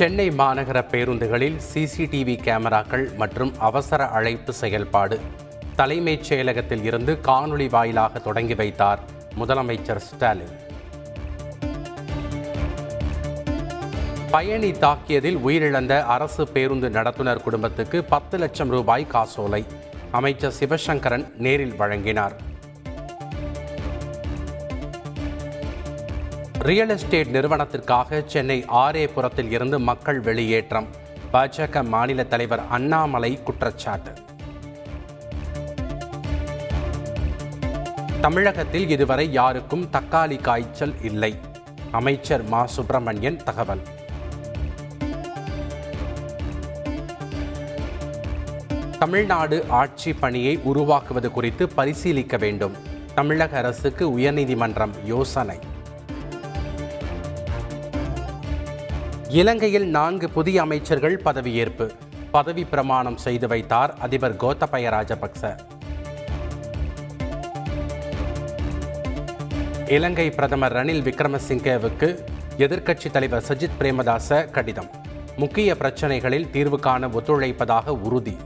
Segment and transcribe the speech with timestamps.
[0.00, 5.20] சென்னை மாநகர பேருந்துகளில் சிசிடிவி கேமராக்கள் மற்றும் அவசர அழைப்பு செயல்பாடு.
[5.76, 8.98] தலைமைச் செயலகத்தில் இருந்து காணொளி வாயிலாக தொடங்கி வைத்தார்
[9.38, 10.54] முதலமைச்சர் ஸ்டாலின்.
[14.30, 19.64] பயணி தாக்கியதில் உயிரிழந்த அரசு பேருந்து நடத்துனர் குடும்பத்துக்கு பத்து லட்சம் ரூபாய் காசோலை.
[20.10, 22.49] அமைச்சர் சிவசங்கரன் நேரில் வழங்கினார்.
[26.62, 30.86] ரியல் எஸ்டேட் நிறுவனத்திற்காக சென்னை ஆரேபுரத்தில் இருந்து மக்கள் வெளியேற்றம்.
[31.32, 34.12] பாஜக மாநில தலைவர் அண்ணாமலை குற்றச்சாட்டு.
[38.20, 41.38] தமிழகத்தில் இதுவரை யாருக்கும் தக்காளி காய்ச்சல் இல்லை.
[41.90, 42.66] அமைச்சர் மா.
[42.66, 43.80] சுப்பிரமணியன் தகவல்.
[48.98, 52.72] தமிழ்நாடு ஆட்சி பணியை உருவாக்குவது குறித்து பரிசீலிக்க வேண்டும்.
[53.14, 55.58] தமிழக அரசுக்கு உயர்நீதிமன்றம் யோசனை.
[59.32, 61.90] இலங்கையில் நான்கு புதிய அமைச்சர்கள் பதவியேற்பு.
[62.30, 65.58] பதவி பிரமாணம் செய்து வைத்தார் அதிபர் கோத்தபய ராஜபக்ச.
[69.88, 72.18] இலங்கை பிரதமர் ரணில் விக்ரமசிங்கேவுக்கு
[72.58, 74.90] எதிர்க்கட்சித் தலைவர் சஜித் பிரேமதாச கடிதம்.
[75.36, 78.36] முக்கிய பிரச்சனைகளில் தீர்வு காண ஒத்துழைப்பதாக உறுதி.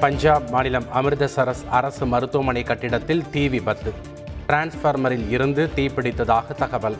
[0.00, 4.16] பஞ்சாப் மாநிலம் அமிர்தசரஸ் அரசு மருத்துவமனை கட்டிடத்தில் தீ விபத்து.
[4.52, 6.96] டிரான்ஸ்ஃபார்மரில் இருந்து தீப்பிடித்ததாக தகவல்.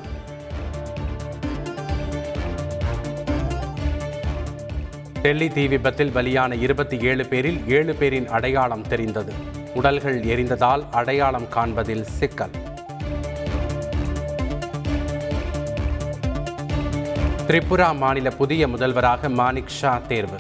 [5.23, 9.33] டெல்லி தீ விபத்தில் பலியான இருபத்தி ஏழு பேரில் ஏழு பேரின் அடையாளம் தெரிந்தது.
[9.75, 12.51] உடல்கள் எரிந்ததால் அடையாளம் காண்பதில் சிக்கல்.
[17.47, 20.37] திரிபுரா மாநில புதிய முதல்வராக மானிக் ஷா தேர்வு.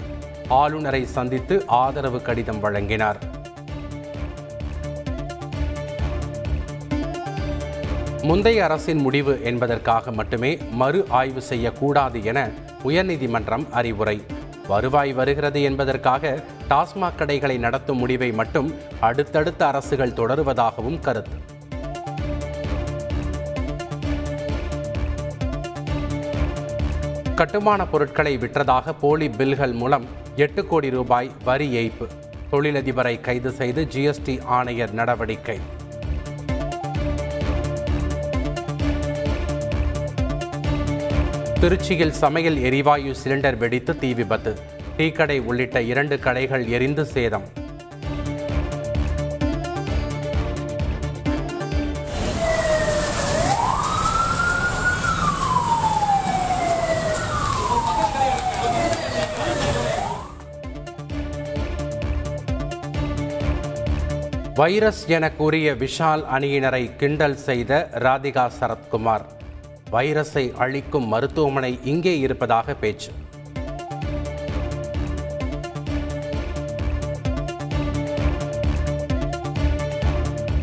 [0.49, 3.37] ஆளுநரை சந்தித்து ஆதரவு கடிதம் வழங்கினார்.
[8.29, 12.51] முந்தைய அரசின் முடிவு என்பதற்காக மட்டுமே மறு ஆய்வு செய்யக்கூடாது என
[12.85, 14.23] உயர்நீதிமன்றம் அறிவுரை.
[14.67, 21.37] வருவாய் வருகிறது என்பதற்காக டாஸ்மாக் கடைகளை நடத்தும் முடிவை மட்டும் அடுத்தடுத்த அரசுகள் தொடருவதாகவும் கருத்து.
[27.35, 32.07] கட்டுமான பொருட்களை விற்றதாக போலி பில்கள் மூலம் எட்டு கோடி ரூபாய் வரி ஏய்ப்பு.
[32.53, 35.59] தொழிலதிபரை கைது செய்து ஜிஎஸ்டி ஆணையர் நடவடிக்கை.
[41.63, 44.53] திருச்சியில் சமையல் எரிவாயு சிலிண்டர் வெடித்து தீ விபத்து.
[44.97, 47.47] டீக்கடை உள்ளிட்ட இரண்டு கடைகள் எரிந்து சேதம்.
[64.55, 69.27] வைரஸ் என கூறிய விஷால் அணியினரை கிண்டல் செய்த ராதிகா சரத்குமார்.
[69.93, 73.11] வைரஸை அழிக்கும் மருத்துவமனை இங்கே இருப்பதாக பேச்சு.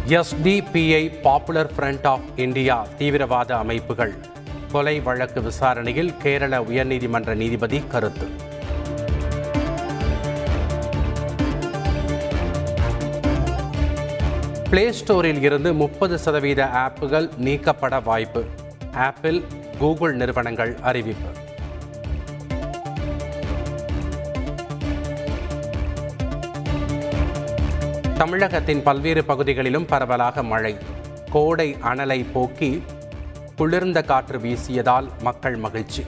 [0.08, 4.14] SDPI popular front of India தீவிரவாத அமைப்புகள்
[4.72, 8.28] கொலை வழக்கு விசாரணையில் கேரள உயர்நீதிமன்ற நீதிபதி கருத்து.
[14.70, 18.44] பிளே ஸ்டோரில் இருந்து முப்பது சதவீத ஆப்புகள் நீக்கப்பட வாய்ப்பு.
[18.96, 19.44] ஆப்பிள்
[19.78, 21.30] கூகுள் நிறுவனங்கள் அறிவிப்பு.
[28.18, 30.78] தமிழகத்தின் பல்வேறு பகுதிகளிலும் பரவலாக மழை.
[31.32, 32.84] கோடை அனலை போக்கி
[33.56, 36.06] குளிர்ந்த காற்று வீசியதால் மக்கள் மகிழ்ச்சி.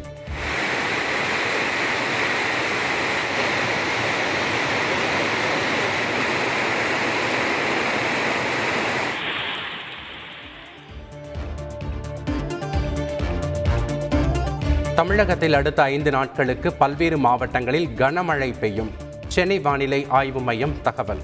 [14.98, 18.92] தமிழகத்தில் அடுத்த ஐந்து நாட்களுக்கு பல்வேறு மாவட்டங்களில் கனமழை பெய்யும்.
[19.28, 21.18] சென்னை வானிலை ஆய்வு மையம் தகவல்.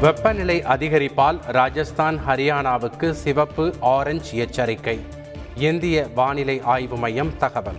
[0.00, 5.00] வெப்பநிலை அதிகரிப்பால் ராஜஸ்தான் ஹரியானாவுக்கு சிவப்பு ஆரஞ்சு எச்சரிக்கை.
[5.54, 7.76] இந்திய வானிலை ஆய்வு மையம் தகவல்.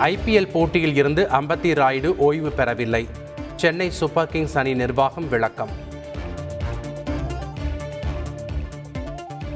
[0.00, 3.08] ஐபிஎல் போட்டியில் இருந்து அம்பத்தி ராய்டு ஓய்வு பெறவில்லை.
[3.56, 5.68] சென்னை சூப்பர் கிங்ஸ் அணி நிர்வாகம் விளக்கம்.